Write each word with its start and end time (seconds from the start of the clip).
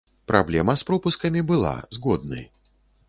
Праблема 0.29 0.75
з 0.81 0.87
пропускамі 0.87 1.43
была, 1.53 1.75
згодны. 1.99 2.41